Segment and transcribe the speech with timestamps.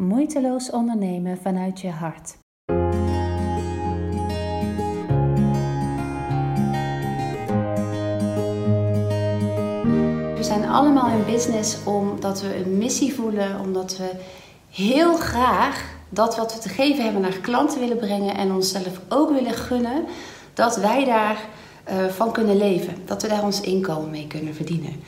[0.00, 2.36] Moeiteloos ondernemen vanuit je hart.
[10.36, 14.10] We zijn allemaal in business omdat we een missie voelen, omdat we
[14.70, 19.30] heel graag dat wat we te geven hebben naar klanten willen brengen en onszelf ook
[19.30, 20.04] willen gunnen,
[20.54, 21.44] dat wij daarvan
[21.90, 25.02] uh, van kunnen leven, dat we daar ons inkomen mee kunnen verdienen.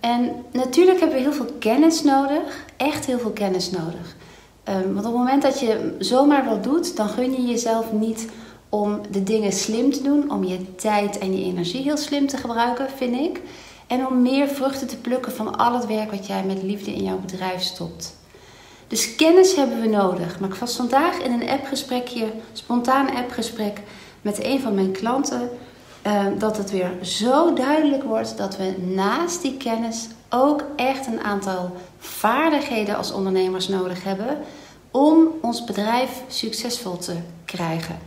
[0.00, 4.16] En natuurlijk hebben we heel veel kennis nodig, echt heel veel kennis nodig.
[4.68, 8.28] Um, want op het moment dat je zomaar wat doet, dan gun je jezelf niet
[8.68, 12.36] om de dingen slim te doen, om je tijd en je energie heel slim te
[12.36, 13.40] gebruiken, vind ik.
[13.86, 17.04] En om meer vruchten te plukken van al het werk wat jij met liefde in
[17.04, 18.16] jouw bedrijf stopt.
[18.88, 20.40] Dus kennis hebben we nodig.
[20.40, 23.80] Maar ik was vandaag in een appgesprekje, spontaan appgesprek
[24.22, 25.50] met een van mijn klanten,
[26.06, 31.20] uh, dat het weer zo duidelijk wordt dat we naast die kennis ook echt een
[31.20, 34.38] aantal vaardigheden als ondernemers nodig hebben
[34.90, 37.98] om ons bedrijf succesvol te krijgen.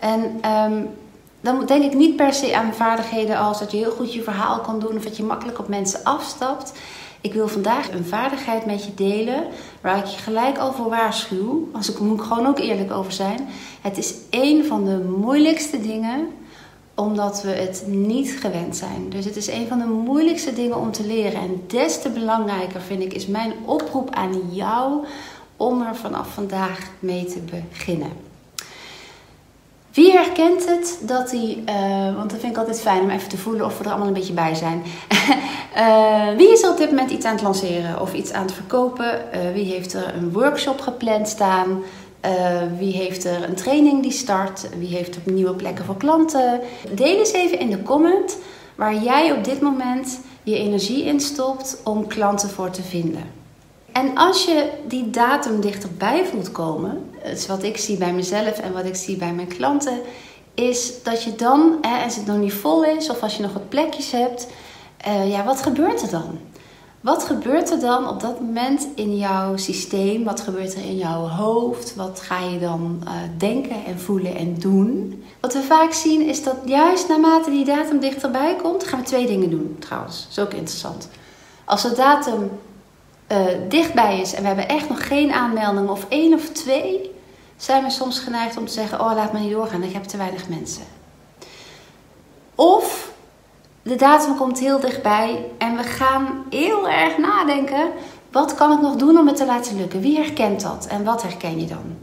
[0.00, 0.88] En um,
[1.40, 4.60] dan denk ik niet per se aan vaardigheden als dat je heel goed je verhaal
[4.60, 6.72] kan doen of dat je makkelijk op mensen afstapt.
[7.20, 9.44] Ik wil vandaag een vaardigheid met je delen
[9.80, 11.68] waar ik je gelijk al voor waarschuw.
[11.72, 13.48] Als ik moet gewoon ook eerlijk over zijn.
[13.80, 16.28] Het is een van de moeilijkste dingen
[16.94, 19.10] omdat we het niet gewend zijn.
[19.10, 21.40] Dus het is een van de moeilijkste dingen om te leren.
[21.40, 25.04] En des te belangrijker vind ik is mijn oproep aan jou
[25.56, 28.30] om er vanaf vandaag mee te beginnen.
[29.92, 33.38] Wie herkent het dat hij, uh, want dat vind ik altijd fijn om even te
[33.38, 34.82] voelen of we er allemaal een beetje bij zijn.
[35.76, 39.24] uh, wie is op dit moment iets aan het lanceren of iets aan het verkopen?
[39.34, 41.82] Uh, wie heeft er een workshop gepland staan?
[42.78, 44.68] Wie heeft er een training die start?
[44.78, 46.60] Wie heeft er nieuwe plekken voor klanten?
[46.94, 48.36] Deel eens even in de comment
[48.74, 53.40] waar jij op dit moment je energie in stopt om klanten voor te vinden.
[53.92, 58.72] En als je die datum dichterbij voelt komen, is wat ik zie bij mezelf en
[58.72, 59.98] wat ik zie bij mijn klanten,
[60.54, 63.52] is dat je dan, hè, als het nog niet vol is of als je nog
[63.52, 64.46] wat plekjes hebt,
[65.06, 66.38] uh, ja, wat gebeurt er dan?
[67.02, 70.24] Wat gebeurt er dan op dat moment in jouw systeem?
[70.24, 71.94] Wat gebeurt er in jouw hoofd?
[71.94, 75.22] Wat ga je dan uh, denken en voelen en doen?
[75.40, 79.26] Wat we vaak zien is dat juist naarmate die datum dichterbij komt, gaan we twee
[79.26, 80.22] dingen doen trouwens.
[80.22, 81.08] Dat is ook interessant.
[81.64, 82.50] Als de datum
[83.28, 87.10] uh, dichtbij is en we hebben echt nog geen aanmelding of één of twee,
[87.56, 90.16] zijn we soms geneigd om te zeggen: Oh, laat me niet doorgaan, ik heb te
[90.16, 90.84] weinig mensen.
[92.54, 93.11] Of
[93.82, 97.90] de datum komt heel dichtbij en we gaan heel erg nadenken:
[98.30, 100.00] wat kan ik nog doen om het te laten lukken?
[100.00, 101.96] Wie herkent dat en wat herken je dan?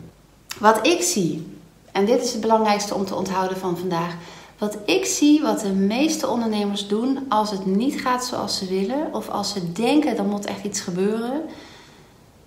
[0.59, 1.57] Wat ik zie,
[1.91, 4.15] en dit is het belangrijkste om te onthouden van vandaag.
[4.57, 9.13] Wat ik zie, wat de meeste ondernemers doen als het niet gaat zoals ze willen,
[9.13, 11.41] of als ze denken er moet echt iets gebeuren,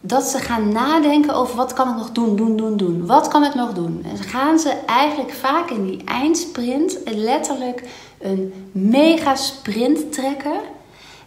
[0.01, 3.07] dat ze gaan nadenken over wat kan ik nog doen, doen, doen, doen.
[3.07, 4.05] Wat kan ik nog doen?
[4.05, 7.89] En gaan ze eigenlijk vaak in die eindsprint letterlijk
[8.23, 10.61] een mega sprint trekken.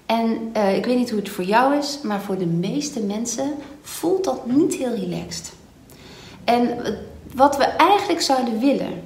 [0.05, 3.53] En uh, ik weet niet hoe het voor jou is, maar voor de meeste mensen
[3.81, 5.53] voelt dat niet heel relaxed.
[6.43, 6.77] En
[7.33, 9.03] wat we eigenlijk zouden willen,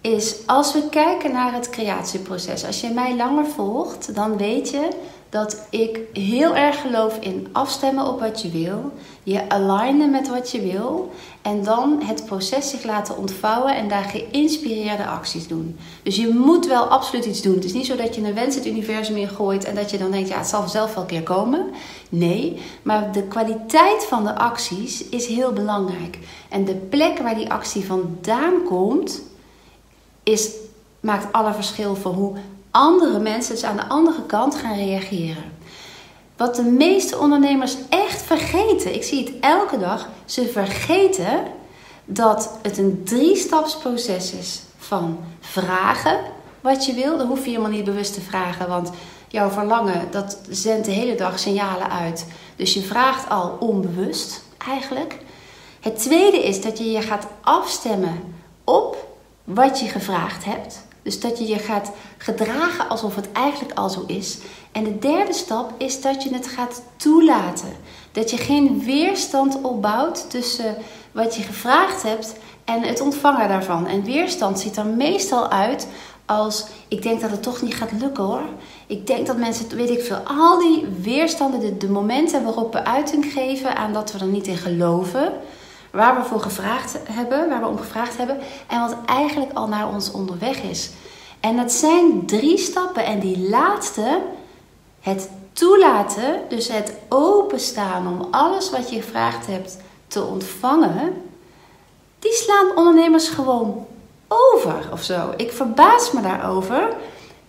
[0.00, 2.64] is als we kijken naar het creatieproces.
[2.64, 4.88] Als je mij langer volgt, dan weet je
[5.30, 10.50] dat ik heel erg geloof in afstemmen op wat je wil, je alignen met wat
[10.50, 11.10] je wil
[11.42, 15.78] en dan het proces zich laten ontvouwen en daar geïnspireerde acties doen.
[16.02, 17.54] Dus je moet wel absoluut iets doen.
[17.54, 20.10] Het is niet zo dat je een wens het universum ingooit en dat je dan
[20.10, 21.70] denkt, ja, het zal zelf wel een keer komen.
[22.08, 26.18] Nee, maar de kwaliteit van de acties is heel belangrijk.
[26.48, 29.22] En de plek waar die actie vandaan komt,
[30.22, 30.50] is,
[31.00, 32.36] maakt alle verschil voor hoe
[32.70, 35.56] andere mensen dus aan de andere kant gaan reageren.
[36.36, 41.42] Wat de meeste ondernemers echt vergeten, ik zie het elke dag, ze vergeten
[42.04, 46.18] dat het een drie-stapsproces is van vragen
[46.60, 47.18] wat je wil.
[47.18, 48.90] Dan hoef je helemaal niet bewust te vragen, want
[49.28, 52.26] jouw verlangen dat zendt de hele dag signalen uit.
[52.56, 55.18] Dus je vraagt al onbewust eigenlijk.
[55.80, 59.06] Het tweede is dat je je gaat afstemmen op
[59.44, 60.86] wat je gevraagd hebt.
[61.08, 64.38] Dus dat je je gaat gedragen alsof het eigenlijk al zo is.
[64.72, 67.72] En de derde stap is dat je het gaat toelaten.
[68.12, 70.76] Dat je geen weerstand opbouwt tussen
[71.12, 72.34] wat je gevraagd hebt
[72.64, 73.86] en het ontvangen daarvan.
[73.86, 75.88] En weerstand ziet er meestal uit
[76.26, 78.48] als ik denk dat het toch niet gaat lukken hoor.
[78.86, 82.84] Ik denk dat mensen, weet ik veel, al die weerstanden, de, de momenten waarop we
[82.84, 85.32] uiting geven aan dat we er niet in geloven
[85.90, 89.88] waar we voor gevraagd hebben, waar we om gevraagd hebben en wat eigenlijk al naar
[89.88, 90.90] ons onderweg is.
[91.40, 94.20] En dat zijn drie stappen en die laatste,
[95.00, 99.76] het toelaten, dus het openstaan om alles wat je gevraagd hebt
[100.06, 101.22] te ontvangen,
[102.18, 103.86] die slaan ondernemers gewoon
[104.28, 105.32] over of zo.
[105.36, 106.96] Ik verbaas me daarover.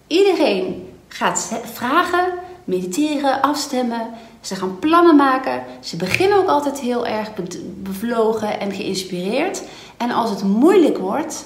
[0.07, 2.33] Iedereen gaat vragen,
[2.63, 4.09] mediteren, afstemmen.
[4.41, 5.63] Ze gaan plannen maken.
[5.79, 7.29] Ze beginnen ook altijd heel erg
[7.75, 9.61] bevlogen en geïnspireerd.
[9.97, 11.45] En als het moeilijk wordt,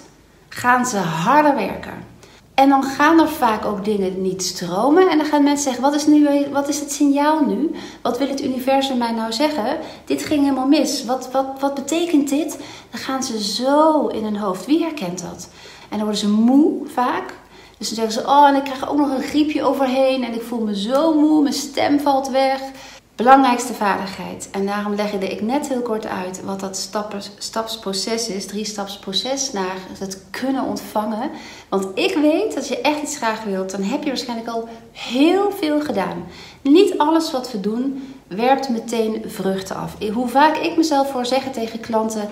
[0.50, 2.12] gaan ze harder werken.
[2.54, 5.10] En dan gaan er vaak ook dingen niet stromen.
[5.10, 7.72] En dan gaan mensen zeggen: wat is, nu, wat is het signaal nu?
[8.02, 9.78] Wat wil het universum mij nou zeggen?
[10.06, 11.06] Dit ging helemaal mis.
[11.06, 12.58] Wat, wat, wat betekent dit?
[12.90, 14.66] Dan gaan ze zo in hun hoofd.
[14.66, 15.50] Wie herkent dat?
[15.90, 17.34] En dan worden ze moe vaak.
[17.78, 20.24] Dus dan zeggen ze: Oh, en ik krijg ook nog een griepje overheen.
[20.24, 21.42] En ik voel me zo moe.
[21.42, 22.62] Mijn stem valt weg
[23.16, 24.50] belangrijkste vaardigheid.
[24.52, 26.90] En daarom legde ik net heel kort uit wat dat
[27.38, 28.46] stapsproces is.
[28.46, 31.30] Drie stapsproces naar het kunnen ontvangen.
[31.70, 35.52] Want ik weet dat je echt iets graag wilt, dan heb je waarschijnlijk al heel
[35.52, 36.26] veel gedaan.
[36.62, 39.96] Niet alles wat we doen werpt meteen vruchten af.
[40.14, 42.30] Hoe vaak ik mezelf voor zeggen tegen klanten.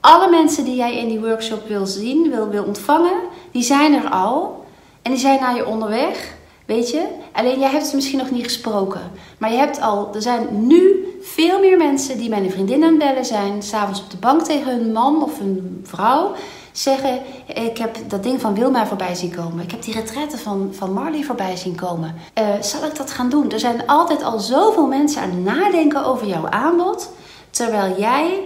[0.00, 4.10] Alle mensen die jij in die workshop wil zien, wil, wil ontvangen, die zijn er
[4.10, 4.65] al.
[5.06, 6.34] En die zijn naar je onderweg.
[6.64, 7.06] Weet je?
[7.32, 9.00] Alleen jij hebt ze misschien nog niet gesproken.
[9.38, 12.98] Maar je hebt al, er zijn nu veel meer mensen die bij een vriendin aan
[12.98, 13.62] bellen zijn.
[13.62, 16.32] S'avonds op de bank tegen hun man of hun vrouw.
[16.72, 19.64] Zeggen, ik heb dat ding van Wilma voorbij zien komen.
[19.64, 22.14] Ik heb die retraite van, van Marley voorbij zien komen.
[22.38, 23.50] Uh, zal ik dat gaan doen?
[23.50, 27.10] Er zijn altijd al zoveel mensen aan het nadenken over jouw aanbod.
[27.50, 28.44] Terwijl jij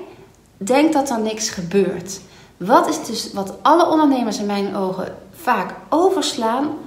[0.57, 2.21] denkt dat er niks gebeurt.
[2.57, 6.79] Wat is dus wat alle ondernemers in mijn ogen vaak overslaan?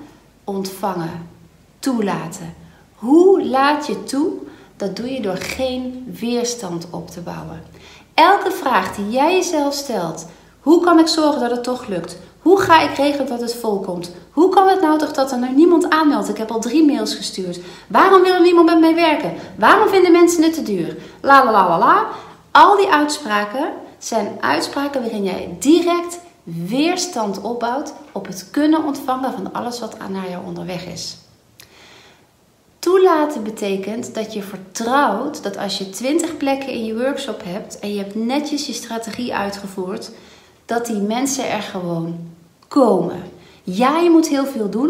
[0.43, 1.29] ontvangen,
[1.79, 2.53] toelaten.
[2.95, 4.31] Hoe laat je toe?
[4.77, 7.63] Dat doe je door geen weerstand op te bouwen.
[8.13, 10.25] Elke vraag die jij jezelf stelt:
[10.61, 12.17] hoe kan ik zorgen dat het toch lukt?
[12.41, 14.11] Hoe ga ik regelen dat het volkomt?
[14.31, 16.29] Hoe kan het nou toch dat er nou niemand aanmeldt?
[16.29, 17.59] Ik heb al drie mails gestuurd.
[17.87, 19.33] Waarom wil niemand met mij werken?
[19.57, 20.97] Waarom vinden mensen het te duur?
[21.21, 22.07] La la la la la.
[22.51, 29.53] Al die uitspraken zijn uitspraken waarin jij direct weerstand opbouwt op het kunnen ontvangen van
[29.53, 31.17] alles wat naar jou onderweg is.
[32.79, 37.93] Toelaten betekent dat je vertrouwt dat als je 20 plekken in je workshop hebt en
[37.93, 40.11] je hebt netjes je strategie uitgevoerd,
[40.65, 42.19] dat die mensen er gewoon
[42.67, 43.23] komen.
[43.63, 44.89] Ja, je moet heel veel doen,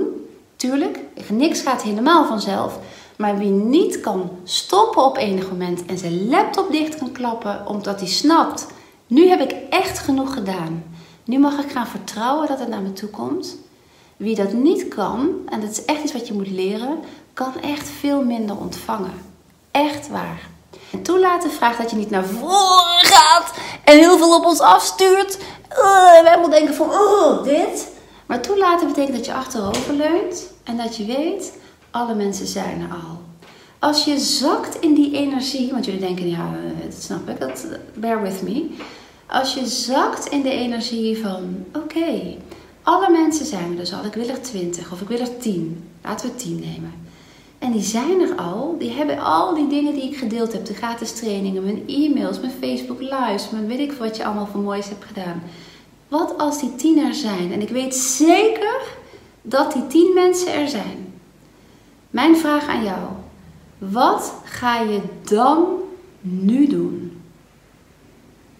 [0.55, 0.99] tuurlijk.
[1.29, 2.79] Niks gaat helemaal vanzelf.
[3.15, 7.99] Maar wie niet kan stoppen op enig moment en zijn laptop dicht kan klappen omdat
[7.99, 8.67] hij snapt:
[9.07, 10.83] nu heb ik echt genoeg gedaan.
[11.23, 13.57] Nu mag ik gaan vertrouwen dat het naar me toe komt.
[14.17, 16.99] Wie dat niet kan, en dat is echt iets wat je moet leren,
[17.33, 19.13] kan echt veel minder ontvangen.
[19.71, 20.41] Echt waar.
[20.91, 23.53] En toelaten vraagt dat je niet naar voren gaat
[23.83, 25.37] en heel veel op ons afstuurt.
[25.71, 27.91] Uh, wij moeten denken van, oh, dit.
[28.25, 31.53] Maar toelaten betekent dat je achterover leunt en dat je weet,
[31.91, 33.21] alle mensen zijn er al.
[33.79, 37.65] Als je zakt in die energie, want jullie denken, ja, eh, dat snap ik, dat,
[37.93, 38.75] bear with me.
[39.33, 42.37] Als je zakt in de energie van: oké,
[42.83, 44.05] alle mensen zijn er dus al.
[44.05, 45.89] Ik wil er 20 of ik wil er 10.
[46.03, 46.93] Laten we 10 nemen.
[47.59, 48.75] En die zijn er al.
[48.79, 50.65] Die hebben al die dingen die ik gedeeld heb.
[50.65, 53.49] De gratis trainingen, mijn e-mails, mijn Facebook lives.
[53.49, 55.43] Mijn weet ik wat je allemaal voor moois hebt gedaan.
[56.07, 57.51] Wat als die 10 er zijn?
[57.51, 58.81] En ik weet zeker
[59.41, 61.13] dat die 10 mensen er zijn.
[62.09, 63.01] Mijn vraag aan jou.
[63.77, 65.65] Wat ga je dan
[66.21, 67.12] nu doen?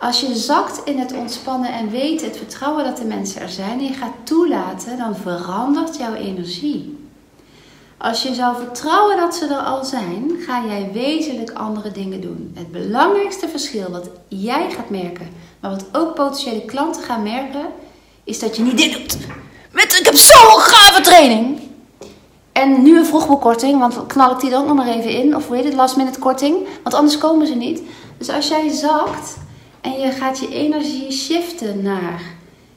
[0.04, 3.80] Als je zakt in het ontspannen en weet, het vertrouwen dat de mensen er zijn
[3.80, 6.98] en je gaat toelaten, dan verandert jouw energie.
[7.98, 12.52] Als je zou vertrouwen dat ze er al zijn, ga jij wezenlijk andere dingen doen.
[12.56, 17.66] Het belangrijkste verschil wat jij gaat merken, maar wat ook potentiële klanten gaan merken,
[18.24, 19.18] is dat je niet dit doet.
[19.72, 21.60] Met, ik heb zo'n gave training.
[22.52, 25.36] En nu een vroegboekkorting, want knal ik die ook nog maar even in.
[25.36, 26.68] Of weet het, last minute korting.
[26.84, 27.82] Want anders komen ze niet.
[28.18, 29.42] Dus als jij zakt
[29.84, 32.22] en je gaat je energie shiften naar: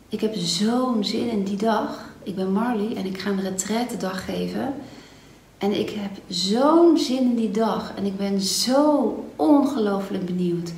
[0.08, 2.04] ik heb zo'n zin in die dag.
[2.22, 4.74] Ik ben Marley en ik ga een retraite dag geven.
[5.58, 7.92] En ik heb zo'n zin in die dag.
[7.96, 10.72] En ik ben zo ongelooflijk benieuwd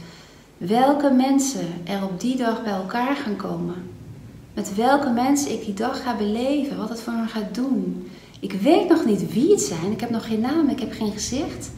[0.58, 3.74] welke mensen er op die dag bij elkaar gaan komen.
[4.54, 6.76] Met welke mensen ik die dag ga beleven.
[6.76, 8.10] Wat het voor me gaat doen.
[8.40, 9.92] Ik weet nog niet wie het zijn.
[9.92, 10.68] Ik heb nog geen naam.
[10.68, 11.70] Ik heb geen gezicht.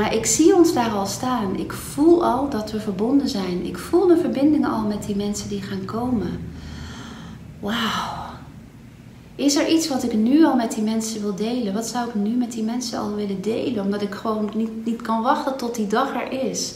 [0.00, 1.56] Maar ik zie ons daar al staan.
[1.56, 3.64] Ik voel al dat we verbonden zijn.
[3.64, 6.52] Ik voel de verbinding al met die mensen die gaan komen.
[7.58, 8.28] Wauw.
[9.34, 11.74] Is er iets wat ik nu al met die mensen wil delen?
[11.74, 13.84] Wat zou ik nu met die mensen al willen delen?
[13.84, 16.74] Omdat ik gewoon niet, niet kan wachten tot die dag er is.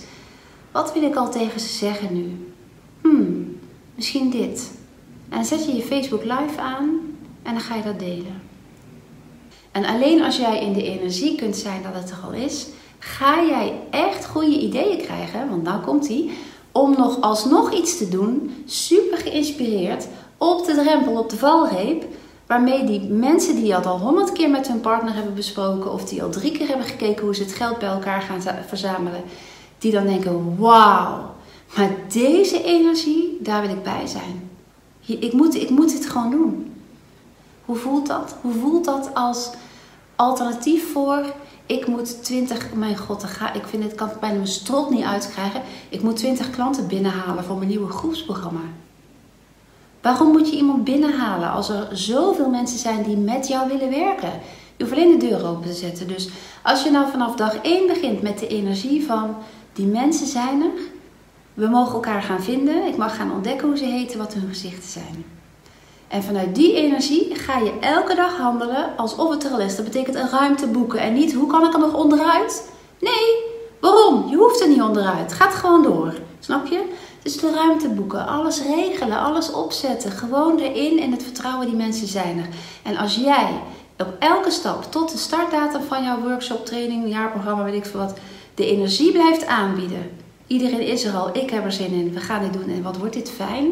[0.73, 2.53] Wat wil ik al tegen ze zeggen nu?
[3.01, 3.59] Hmm,
[3.95, 4.71] misschien dit.
[5.29, 7.01] En zet je je Facebook Live aan
[7.43, 8.43] en dan ga je dat delen.
[9.71, 12.67] En alleen als jij in de energie kunt zijn dat het er al is,
[13.05, 16.31] ga jij echt goede ideeën krijgen, want nou komt hij,
[16.73, 20.07] om nog alsnog iets te doen, super geïnspireerd,
[20.39, 22.05] op de drempel, op de valreep,
[22.47, 26.23] waarmee die mensen die dat al honderd keer met hun partner hebben besproken, of die
[26.23, 29.23] al drie keer hebben gekeken hoe ze het geld bij elkaar gaan verzamelen,
[29.79, 31.31] die dan denken: wauw,
[31.77, 34.51] maar deze energie, daar wil ik bij zijn.
[35.01, 36.73] Ik moet, ik moet dit gewoon doen.
[37.65, 38.37] Hoe voelt dat?
[38.41, 39.51] Hoe voelt dat als
[40.17, 41.25] alternatief voor
[41.67, 45.63] ik moet 20, mijn god, ik vind het kan bijna mijn strot niet uitkrijgen.
[45.89, 48.61] Ik moet 20 klanten binnenhalen voor mijn nieuwe groepsprogramma.
[50.01, 54.33] Waarom moet je iemand binnenhalen als er zoveel mensen zijn die met jou willen werken?
[54.77, 56.09] Je hoeft alleen de deur open te zetten.
[56.09, 56.29] Dus
[56.63, 59.35] als je nou vanaf dag 1 begint met de energie van
[59.73, 60.71] die mensen zijn er,
[61.55, 64.91] we mogen elkaar gaan vinden, ik mag gaan ontdekken hoe ze heten, wat hun gezichten
[64.91, 65.25] zijn.
[66.09, 69.77] En vanuit die energie ga je elke dag handelen alsof het er al is.
[69.77, 72.71] Dat betekent een ruimte boeken en niet hoe kan ik er nog onderuit?
[73.01, 74.29] Nee, waarom?
[74.31, 75.33] Je hoeft er niet onderuit.
[75.33, 76.15] Gaat gewoon door.
[76.41, 76.83] Snap je?
[77.23, 80.11] Dus de ruimte boeken, alles regelen, alles opzetten.
[80.11, 82.49] Gewoon erin in het vertrouwen die mensen zijn er.
[82.83, 83.61] En als jij
[83.99, 88.15] op elke stap tot de startdatum van jouw workshop, training, jaarprogramma, weet ik veel wat,
[88.55, 90.11] de energie blijft aanbieden.
[90.47, 92.97] Iedereen is er al, ik heb er zin in, we gaan dit doen en wat
[92.97, 93.67] wordt dit fijn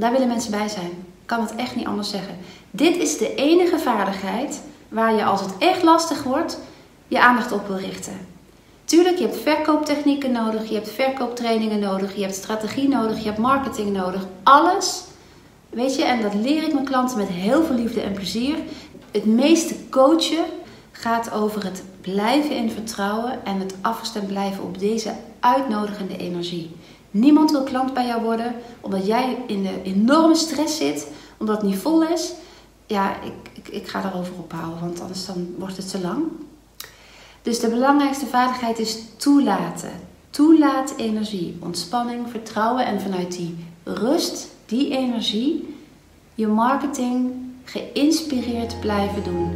[0.00, 0.90] daar willen mensen bij zijn.
[0.90, 2.36] Ik kan het echt niet anders zeggen.
[2.70, 6.58] Dit is de enige vaardigheid waar je als het echt lastig wordt,
[7.08, 8.26] je aandacht op wil richten.
[8.84, 13.38] Tuurlijk, je hebt verkooptechnieken nodig, je hebt verkooptrainingen nodig, je hebt strategie nodig, je hebt
[13.38, 14.26] marketing nodig.
[14.42, 15.02] Alles,
[15.68, 18.56] weet je, en dat leer ik mijn klanten met heel veel liefde en plezier.
[19.10, 20.44] Het meeste coachen
[20.92, 26.70] gaat over het blijven in vertrouwen en het afgestemd blijven op deze uitnodigende energie.
[27.10, 31.06] Niemand wil klant bij jou worden omdat jij in de enorme stress zit,
[31.38, 32.32] omdat het niet vol is.
[32.86, 36.22] Ja, ik, ik, ik ga daarover ophouden, want anders dan wordt het te lang.
[37.42, 39.92] Dus de belangrijkste vaardigheid is toelaten.
[40.30, 45.74] Toelaat energie, ontspanning, vertrouwen en vanuit die rust, die energie,
[46.34, 47.32] je marketing
[47.64, 49.50] geïnspireerd blijven doen.